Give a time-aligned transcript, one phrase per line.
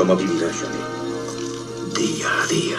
[0.00, 0.78] ¿Cómo vivirá Johnny?
[1.94, 2.78] Día a día.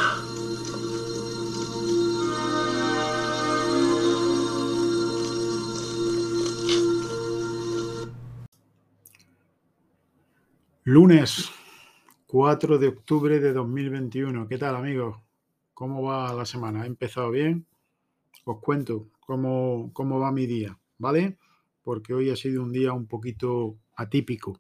[10.84, 11.52] Lunes
[12.26, 14.48] 4 de octubre de 2021.
[14.48, 15.20] ¿Qué tal amigos?
[15.76, 16.82] ¿Cómo va la semana?
[16.82, 17.68] ¿Ha empezado bien?
[18.46, 21.38] Os cuento cómo, cómo va mi día, ¿vale?
[21.84, 24.60] Porque hoy ha sido un día un poquito atípico.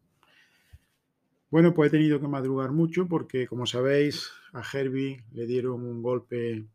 [1.52, 6.02] Bueno, pues he tenido que madrugar mucho porque, como sabéis, a Herbie le dieron un
[6.02, 6.66] golpe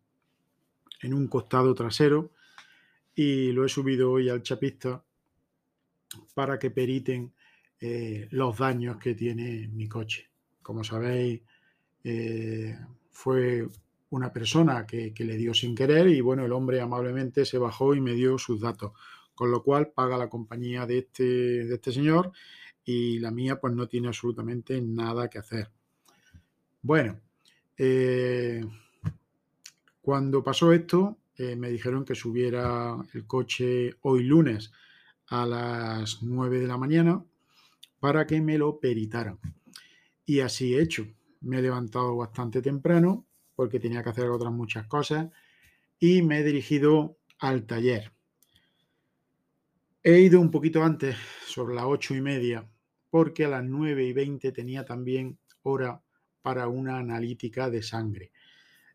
[1.01, 2.31] en un costado trasero
[3.15, 5.03] y lo he subido hoy al chapista
[6.35, 7.33] para que periten
[7.81, 10.29] eh, los daños que tiene mi coche.
[10.61, 11.41] Como sabéis,
[12.05, 12.79] eh,
[13.13, 13.67] fue
[14.11, 18.03] una persona que, le dio sin querer y bueno, el hombre amablemente se bajó y
[18.03, 18.93] me dio sus datos,
[19.35, 21.25] con lo cual paga la compañía de este,
[21.65, 22.33] de este señor
[22.87, 25.71] y la mía pues no tiene absolutamente nada que hacer.
[26.81, 27.21] Bueno,
[27.77, 28.65] eh,
[30.01, 34.73] cuando pasó esto, eh, me dijeron que subiera el coche hoy lunes
[35.27, 37.25] a las 9 de la mañana
[37.99, 39.41] para que me lo peritaran.
[40.25, 41.09] Y así he hecho.
[41.41, 43.27] Me he levantado bastante temprano,
[43.57, 45.29] porque tenía que hacer otras muchas cosas
[45.99, 48.13] y me he dirigido al taller.
[50.05, 52.69] He ido un poquito antes, sobre las ocho y media,
[53.11, 56.01] porque a las nueve y veinte tenía también hora
[56.43, 58.31] para una analítica de sangre.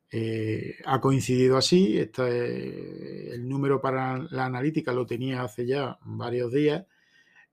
[0.10, 6.52] Eh, ha coincidido así, este, el número para la analítica lo tenía hace ya varios
[6.52, 6.86] días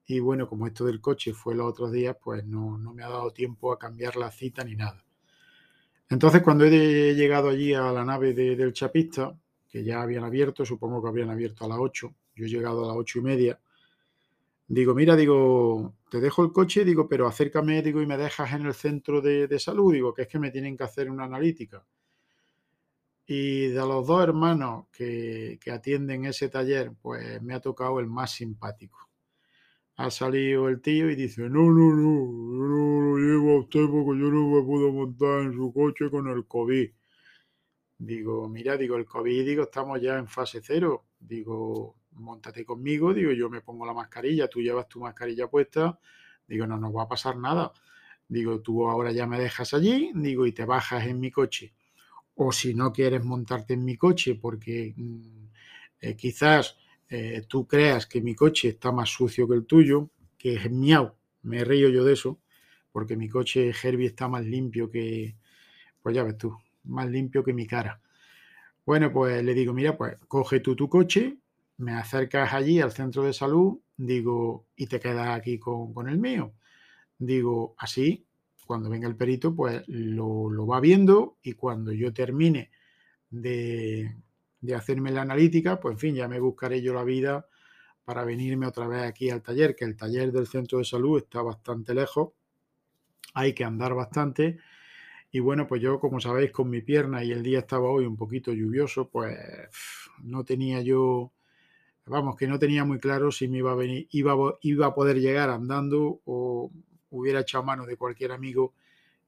[0.06, 3.08] y bueno, como esto del coche fue los otros días, pues no, no me ha
[3.08, 5.04] dado tiempo a cambiar la cita ni nada.
[6.08, 11.02] Entonces, cuando he llegado allí a la nave del chapista, que ya habían abierto, supongo
[11.02, 13.60] que habían abierto a las 8, yo he llegado a las ocho y media,
[14.68, 18.66] digo, mira, digo, te dejo el coche, digo, pero acércame, digo, y me dejas en
[18.66, 21.84] el centro de, salud, digo, que es que me tienen que hacer una analítica.
[23.26, 28.06] Y de los dos hermanos que, que atienden ese taller, pues me ha tocado el
[28.06, 29.08] más simpático
[29.98, 33.80] ha salido el tío y dice, no, no, no, yo no lo llevo a usted
[33.90, 36.88] porque yo no me puedo montar en su coche con el COVID.
[37.98, 41.06] Digo, mira, digo, el COVID, digo, estamos ya en fase cero.
[41.18, 45.98] Digo, montate conmigo, digo, yo me pongo la mascarilla, tú llevas tu mascarilla puesta.
[46.46, 47.72] Digo, no nos va a pasar nada.
[48.28, 51.74] Digo, tú ahora ya me dejas allí, digo, y te bajas en mi coche.
[52.34, 55.46] O si no quieres montarte en mi coche porque mm,
[56.00, 56.76] eh, quizás
[57.08, 61.14] eh, tú creas que mi coche está más sucio que el tuyo, que es miau,
[61.42, 62.40] me río yo de eso,
[62.92, 65.36] porque mi coche Herbie está más limpio que,
[66.02, 68.00] pues ya ves tú, más limpio que mi cara.
[68.84, 71.38] Bueno, pues le digo, mira, pues coge tú tu coche,
[71.78, 76.18] me acercas allí al centro de salud, digo, y te quedas aquí con, con el
[76.18, 76.54] mío.
[77.18, 78.26] Digo, así,
[78.66, 82.70] cuando venga el perito, pues lo, lo va viendo y cuando yo termine
[83.30, 84.16] de,
[84.60, 87.46] de hacerme la analítica, pues en fin, ya me buscaré yo la vida
[88.04, 91.42] para venirme otra vez aquí al taller, que el taller del centro de salud está
[91.42, 92.30] bastante lejos,
[93.34, 94.58] hay que andar bastante.
[95.30, 98.16] Y bueno, pues yo, como sabéis, con mi pierna y el día estaba hoy un
[98.16, 99.36] poquito lluvioso, pues
[100.22, 101.32] no tenía yo,
[102.08, 105.20] vamos, que no tenía muy claro si me iba a venir, iba, iba a poder
[105.20, 106.70] llegar andando o
[107.10, 108.74] hubiera echado mano de cualquier amigo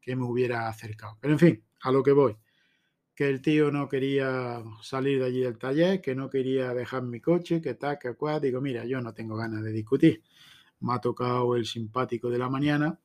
[0.00, 1.16] que me hubiera acercado.
[1.20, 2.36] Pero en fin, a lo que voy
[3.20, 7.20] que el tío no quería salir de allí del taller, que no quería dejar mi
[7.20, 8.40] coche, que tal, que cual.
[8.40, 10.22] Digo, mira, yo no tengo ganas de discutir.
[10.80, 12.98] Me ha tocado el simpático de la mañana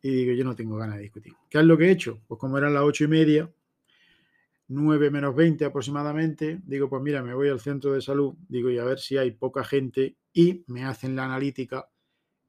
[0.00, 1.34] y digo, yo no tengo ganas de discutir.
[1.50, 2.22] ¿Qué es lo que he hecho?
[2.26, 3.50] Pues como eran las ocho y media,
[4.70, 8.78] nueve menos veinte aproximadamente, digo, pues mira, me voy al centro de salud, digo, y
[8.78, 11.88] a ver si hay poca gente y me hacen la analítica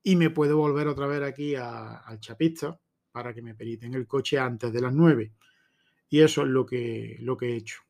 [0.04, 2.80] y me puedo volver otra vez aquí al chapista
[3.12, 5.34] para que me periten el coche antes de las nueve.
[6.10, 7.82] Y eso es lo que, lo que he hecho.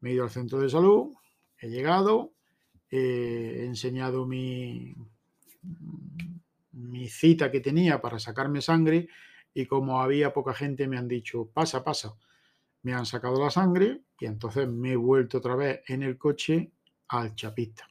[0.00, 1.14] Me he ido al centro de salud,
[1.58, 2.34] he llegado,
[2.90, 4.94] he enseñado mi,
[6.72, 9.08] mi cita que tenía para sacarme sangre
[9.52, 12.14] y como había poca gente me han dicho, pasa, pasa.
[12.88, 16.72] Me han sacado la sangre y entonces me he vuelto otra vez en el coche
[17.08, 17.86] al chapista.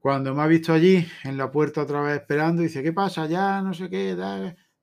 [0.00, 3.26] Cuando me ha visto allí en la puerta otra vez esperando, dice, ¿qué pasa?
[3.26, 4.16] Ya no sé qué.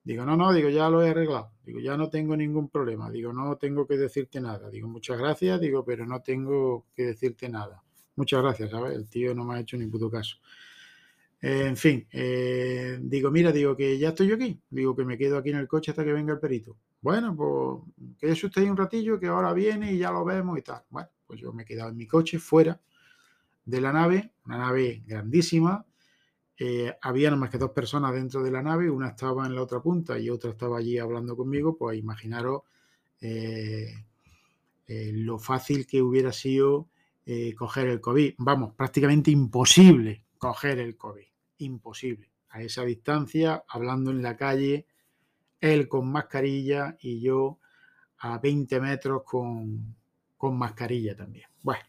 [0.02, 1.52] Digo, no, no, digo, ya lo he arreglado.
[1.62, 3.10] Digo, ya no tengo ningún problema.
[3.10, 4.70] Digo, no tengo que decirte nada.
[4.70, 5.60] Digo, muchas gracias.
[5.60, 7.82] Digo, pero no tengo que decirte nada.
[8.16, 8.96] Muchas gracias, ¿sabes?
[8.96, 10.38] El tío no me ha hecho ni puto caso.
[11.42, 14.58] en fin, eh, digo, mira, digo que ya estoy yo aquí.
[14.70, 16.78] Digo que me quedo aquí en el coche hasta que venga el perito.
[17.00, 20.62] Bueno, pues quédese usted ahí un ratillo que ahora viene y ya lo vemos y
[20.62, 20.82] tal.
[20.90, 22.80] Bueno, pues yo me he quedado en mi coche fuera
[23.64, 25.84] de la nave, una nave grandísima,
[26.60, 29.62] eh, había nada más que dos personas dentro de la nave, una estaba en la
[29.62, 32.62] otra punta y otra estaba allí hablando conmigo, pues imaginaros
[33.20, 33.92] eh,
[34.88, 36.88] eh, lo fácil que hubiera sido
[37.58, 38.36] coger el COVID.
[38.38, 41.26] Vamos, prácticamente imposible coger el COVID,
[41.58, 42.30] imposible.
[42.48, 44.86] A esa distancia, hablando en la calle,
[45.60, 47.58] él con mascarilla y yo
[48.18, 49.96] a 20 metros con,
[50.36, 51.48] con mascarilla también.
[51.62, 51.84] Bueno,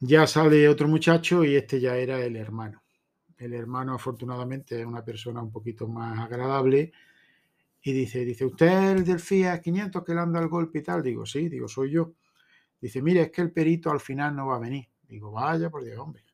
[0.00, 2.82] ya sale otro muchacho y este ya era el hermano.
[3.36, 6.92] El hermano afortunadamente es una persona un poquito más agradable
[7.82, 10.82] y dice, dice, ¿usted es el del FIA 500 que le anda el golpe y
[10.82, 11.02] tal?
[11.02, 12.12] Digo, sí, digo, soy yo.
[12.80, 14.88] Dice, mire, es que el perito al final no va a venir.
[15.08, 16.24] Digo, vaya por Dios, hombre.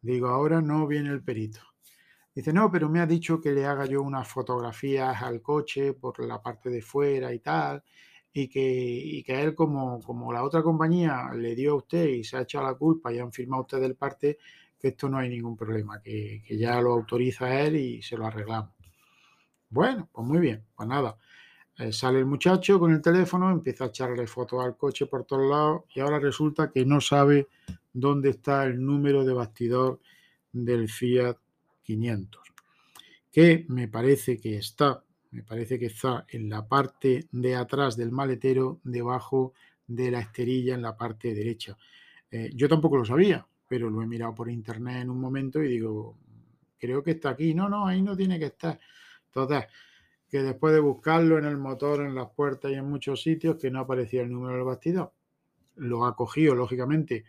[0.00, 1.60] Digo, ahora no viene el perito.
[2.34, 6.24] Dice, no, pero me ha dicho que le haga yo unas fotografías al coche por
[6.24, 7.82] la parte de fuera y tal
[8.36, 12.24] y que, y que él, como, como la otra compañía le dio a usted y
[12.24, 14.38] se ha echado la culpa y han firmado usted el parte,
[14.78, 18.72] que esto no hay ningún problema, que, ya lo autoriza él y se lo arreglamos.
[19.70, 21.16] Bueno, pues muy bien, pues nada.
[21.78, 25.48] Eh, sale el muchacho con el teléfono, empieza a echarle fotos al coche por todos
[25.48, 27.48] lados y ahora resulta que no sabe
[27.92, 30.00] dónde está el número de bastidor
[30.52, 31.36] del Fiat
[31.84, 32.42] 500,
[33.30, 35.04] que me parece que está
[35.34, 39.52] me parece que está en la parte de atrás del maletero, debajo
[39.84, 41.76] de la esterilla en la parte derecha.
[42.30, 45.68] Eh, yo tampoco lo sabía, pero lo he mirado por internet en un momento y
[45.68, 46.16] digo,
[46.78, 47.52] creo que está aquí.
[47.52, 48.78] No, no, ahí no tiene que estar.
[49.26, 49.64] Entonces,
[50.28, 53.72] que después de buscarlo en el motor, en las puertas y en muchos sitios, que
[53.72, 55.12] no aparecía el número del bastidor.
[55.74, 57.24] Lo ha cogido, lógicamente,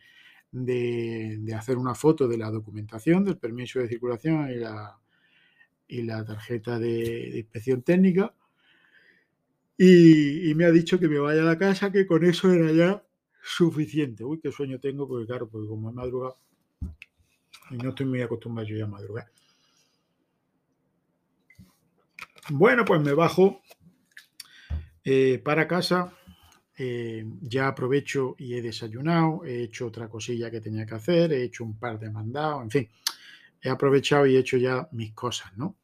[0.64, 4.98] de, hacer una foto de la documentación, del permiso de circulación y la,
[5.88, 8.34] y la tarjeta de, inspección técnica.
[9.78, 13.04] Y, me ha dicho que me vaya a la casa, que con eso era ya
[13.44, 14.24] suficiente.
[14.24, 16.36] Uy, qué sueño tengo, porque claro, porque como es madrugada
[17.72, 19.32] y no estoy muy acostumbrado yo ya a madrugar.
[22.50, 23.62] Bueno, pues me bajo
[25.04, 26.14] eh, para casa.
[26.78, 31.44] Eh, ya aprovecho y he desayunado, he hecho otra cosilla que tenía que hacer, he
[31.44, 32.90] hecho un par de mandados, en fin,
[33.62, 35.78] he aprovechado y he hecho ya mis cosas, ¿no?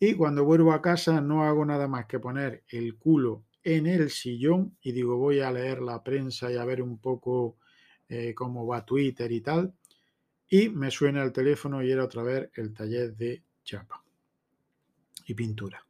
[0.00, 4.10] Y cuando vuelvo a casa no hago nada más que poner el culo en el
[4.10, 7.56] sillón y digo voy a leer la prensa y a ver un poco
[8.08, 9.74] eh, cómo va Twitter y tal.
[10.48, 14.02] Y me suena el teléfono y era otra vez el taller de chapa
[15.26, 15.84] y pintura.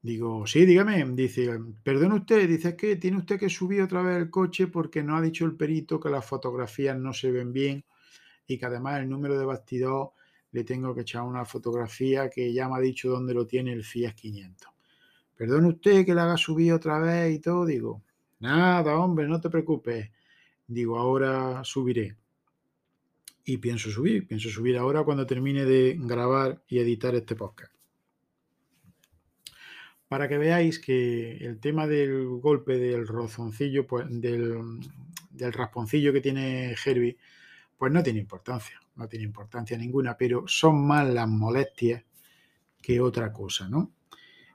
[0.00, 4.30] Digo, sí, dígame, dice, perdón usted, dice que tiene usted que subir otra vez el
[4.30, 7.84] coche porque no ha dicho el perito que las fotografías no se ven bien
[8.46, 10.12] y que además el número de bastidor
[10.52, 13.84] le tengo que echar una fotografía que ya me ha dicho dónde lo tiene el
[13.84, 14.68] Fiat 500.
[15.36, 17.66] Perdone usted que la haga subir otra vez y todo.
[17.66, 18.02] Digo,
[18.40, 20.10] nada, hombre, no te preocupes.
[20.66, 22.16] Digo, ahora subiré.
[23.44, 27.77] Y pienso subir, pienso subir ahora cuando termine de grabar y editar este podcast.
[30.08, 34.80] Para que veáis que el tema del golpe del rozoncillo, pues del,
[35.30, 37.18] del rasponcillo que tiene Herbie,
[37.76, 42.04] pues no tiene importancia no tiene importancia ninguna, pero son más las molestias
[42.82, 43.92] que otra cosa, ¿no?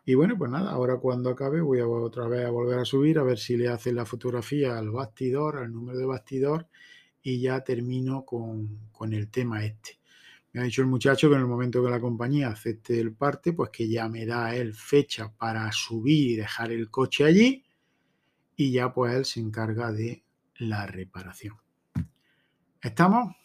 [0.06, 3.18] Y bueno, pues nada, ahora cuando acabe voy a otra vez a volver a subir
[3.18, 6.68] a ver si le hace la fotografía al bastidor, al número de bastidor
[7.22, 9.98] y ya termino con, con el tema este.
[10.54, 13.54] Me ha dicho el muchacho que en el momento que la compañía acepte el parte,
[13.54, 17.66] pues que ya me da él fecha para subir y dejar el coche allí
[18.56, 20.24] y ya pues él se encarga de
[20.58, 21.58] la reparación.
[22.82, 23.36] ¿Estamos?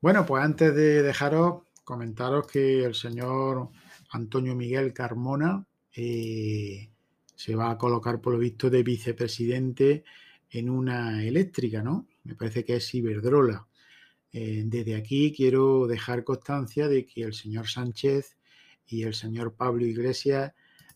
[0.00, 3.70] Bueno, pues antes de dejaros, comentaros que el señor
[4.10, 6.90] Antonio Miguel Carmona eh,
[7.34, 10.04] se va a colocar, por lo visto, de vicepresidente
[10.50, 12.06] en una eléctrica, ¿no?
[12.24, 13.66] Me parece que es Iberdrola.
[14.32, 18.36] Eh, desde aquí quiero dejar constancia de que el señor Sánchez
[18.86, 20.52] y el señor Pablo Iglesias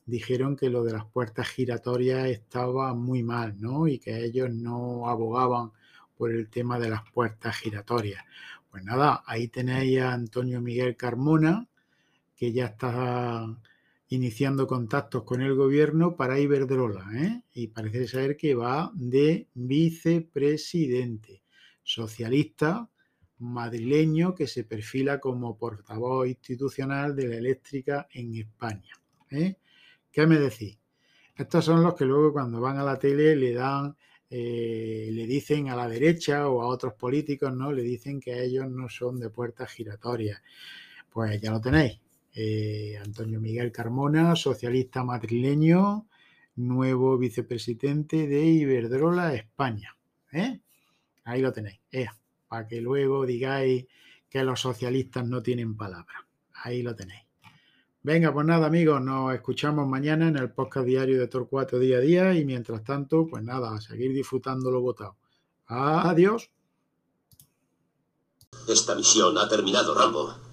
[0.06, 3.88] dijeron que lo de las puertas giratorias estaba muy mal, ¿no?
[3.88, 5.72] Y que ellos no abogaban
[6.16, 8.22] por el tema de las puertas giratorias.
[8.70, 11.68] Pues nada, ahí tenéis a Antonio Miguel Carmona,
[12.36, 13.46] que ya está
[14.08, 17.42] iniciando contactos con el gobierno para Iberdrola, ¿eh?
[17.52, 21.42] y parece ser que va de vicepresidente
[21.82, 22.90] socialista
[23.44, 28.94] madrileño que se perfila como portavoz institucional de la eléctrica en España.
[29.30, 29.56] ¿eh?
[30.10, 30.78] ¿Qué me decís?
[31.36, 33.96] Estos son los que luego cuando van a la tele le dan
[34.30, 37.70] eh, le dicen a la derecha o a otros políticos, ¿no?
[37.70, 40.40] Le dicen que ellos no son de puertas giratorias.
[41.10, 42.00] Pues ya lo tenéis.
[42.34, 46.08] Eh, Antonio Miguel Carmona, socialista madrileño,
[46.56, 49.96] nuevo vicepresidente de Iberdrola España.
[51.24, 51.80] Ahí lo tenéis.
[52.48, 53.86] Para que luego digáis
[54.28, 56.26] que los socialistas no tienen palabra.
[56.54, 57.24] Ahí lo tenéis.
[58.02, 62.00] Venga, pues nada, amigos, nos escuchamos mañana en el podcast diario de Torcuato día a
[62.00, 65.16] día y mientras tanto, pues nada, a seguir disfrutando lo votado.
[65.66, 66.50] Adiós.
[68.68, 70.43] Esta misión ha terminado, Rambo.